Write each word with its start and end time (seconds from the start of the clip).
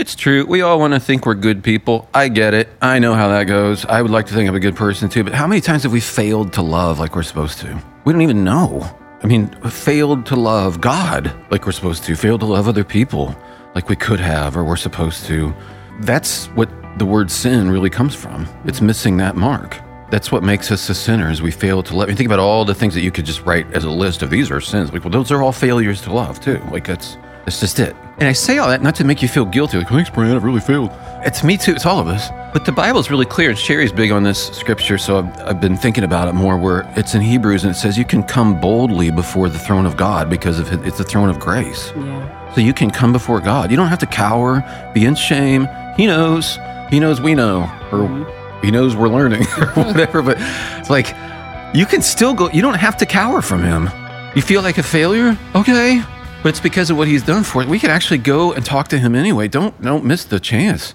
It's 0.00 0.14
true. 0.14 0.46
We 0.46 0.62
all 0.62 0.78
want 0.78 0.94
to 0.94 0.98
think 0.98 1.26
we're 1.26 1.34
good 1.34 1.62
people. 1.62 2.08
I 2.14 2.28
get 2.28 2.54
it. 2.54 2.70
I 2.80 3.00
know 3.00 3.12
how 3.12 3.28
that 3.28 3.44
goes. 3.44 3.84
I 3.84 4.00
would 4.00 4.10
like 4.10 4.24
to 4.28 4.32
think 4.32 4.48
I'm 4.48 4.54
a 4.54 4.58
good 4.58 4.74
person 4.74 5.10
too. 5.10 5.22
But 5.22 5.34
how 5.34 5.46
many 5.46 5.60
times 5.60 5.82
have 5.82 5.92
we 5.92 6.00
failed 6.00 6.54
to 6.54 6.62
love 6.62 6.98
like 6.98 7.14
we're 7.14 7.22
supposed 7.22 7.58
to? 7.58 7.78
We 8.06 8.14
don't 8.14 8.22
even 8.22 8.42
know. 8.42 8.80
I 9.22 9.26
mean, 9.26 9.48
failed 9.68 10.24
to 10.24 10.36
love 10.36 10.80
God 10.80 11.30
like 11.50 11.66
we're 11.66 11.72
supposed 11.72 12.04
to, 12.04 12.16
failed 12.16 12.40
to 12.40 12.46
love 12.46 12.66
other 12.66 12.82
people 12.82 13.36
like 13.74 13.90
we 13.90 13.94
could 13.94 14.20
have 14.20 14.56
or 14.56 14.64
we're 14.64 14.76
supposed 14.76 15.26
to. 15.26 15.54
That's 16.00 16.46
what 16.46 16.70
the 16.96 17.04
word 17.04 17.30
sin 17.30 17.70
really 17.70 17.90
comes 17.90 18.14
from. 18.14 18.48
It's 18.64 18.80
missing 18.80 19.18
that 19.18 19.36
mark. 19.36 19.78
That's 20.10 20.32
what 20.32 20.42
makes 20.42 20.72
us 20.72 20.88
a 20.88 20.94
sinner 20.94 21.30
is 21.30 21.42
we 21.42 21.50
fail 21.50 21.82
to 21.82 21.94
love. 21.94 22.08
Think 22.08 22.20
about 22.20 22.38
all 22.38 22.64
the 22.64 22.74
things 22.74 22.94
that 22.94 23.02
you 23.02 23.10
could 23.10 23.26
just 23.26 23.42
write 23.42 23.70
as 23.74 23.84
a 23.84 23.90
list 23.90 24.22
of 24.22 24.30
these 24.30 24.50
are 24.50 24.62
sins. 24.62 24.94
Like, 24.94 25.04
well, 25.04 25.12
those 25.12 25.30
are 25.30 25.42
all 25.42 25.52
failures 25.52 26.00
to 26.02 26.12
love 26.14 26.40
too. 26.40 26.58
Like 26.72 26.86
that's 26.86 27.18
that's 27.50 27.74
just 27.74 27.80
it. 27.80 27.96
And 28.18 28.28
I 28.28 28.32
say 28.32 28.58
all 28.58 28.68
that 28.68 28.82
not 28.82 28.94
to 28.96 29.04
make 29.04 29.22
you 29.22 29.28
feel 29.28 29.44
guilty. 29.44 29.78
Like, 29.78 29.88
thanks, 29.88 30.10
Brant, 30.10 30.34
I've 30.34 30.44
really 30.44 30.60
failed. 30.60 30.90
It's 31.24 31.42
me 31.42 31.56
too. 31.56 31.72
It's 31.72 31.86
all 31.86 31.98
of 31.98 32.06
us. 32.06 32.30
But 32.52 32.64
the 32.64 32.72
Bible's 32.72 33.10
really 33.10 33.24
clear. 33.24 33.50
And 33.50 33.58
Sherri's 33.58 33.92
big 33.92 34.10
on 34.10 34.22
this 34.22 34.48
scripture, 34.48 34.98
so 34.98 35.18
I've, 35.18 35.40
I've 35.40 35.60
been 35.60 35.76
thinking 35.76 36.04
about 36.04 36.28
it 36.28 36.34
more. 36.34 36.58
Where 36.58 36.90
it's 36.96 37.14
in 37.14 37.22
Hebrews 37.22 37.64
and 37.64 37.74
it 37.74 37.78
says 37.78 37.96
you 37.96 38.04
can 38.04 38.22
come 38.22 38.60
boldly 38.60 39.10
before 39.10 39.48
the 39.48 39.58
throne 39.58 39.86
of 39.86 39.96
God 39.96 40.28
because 40.28 40.58
of 40.58 40.72
it, 40.72 40.86
it's 40.86 40.98
the 40.98 41.04
throne 41.04 41.28
of 41.28 41.40
grace. 41.40 41.92
Yeah. 41.96 42.54
So 42.54 42.60
you 42.60 42.74
can 42.74 42.90
come 42.90 43.12
before 43.12 43.40
God. 43.40 43.70
You 43.70 43.76
don't 43.76 43.88
have 43.88 44.00
to 44.00 44.06
cower, 44.06 44.64
be 44.92 45.04
in 45.04 45.14
shame. 45.14 45.68
He 45.96 46.06
knows. 46.06 46.58
He 46.90 47.00
knows 47.00 47.20
we 47.20 47.34
know, 47.34 47.62
or 47.92 48.00
mm-hmm. 48.00 48.60
he 48.66 48.70
knows 48.70 48.96
we're 48.96 49.08
learning, 49.08 49.42
or 49.58 49.66
whatever. 49.74 50.22
But 50.22 50.36
it's 50.78 50.90
like 50.90 51.14
you 51.74 51.86
can 51.86 52.02
still 52.02 52.34
go. 52.34 52.50
You 52.50 52.62
don't 52.62 52.74
have 52.74 52.96
to 52.98 53.06
cower 53.06 53.40
from 53.40 53.62
him. 53.62 53.88
You 54.34 54.42
feel 54.42 54.62
like 54.62 54.78
a 54.78 54.82
failure, 54.82 55.38
okay? 55.54 56.02
But 56.42 56.48
it's 56.50 56.60
because 56.60 56.88
of 56.90 56.96
what 56.96 57.06
he's 57.06 57.22
done 57.22 57.44
for 57.44 57.62
us. 57.62 57.68
We 57.68 57.78
can 57.78 57.90
actually 57.90 58.18
go 58.18 58.52
and 58.54 58.64
talk 58.64 58.88
to 58.88 58.98
him 58.98 59.14
anyway. 59.14 59.46
Don't 59.46 59.74
don't 59.82 60.04
miss 60.04 60.24
the 60.24 60.40
chance. 60.40 60.88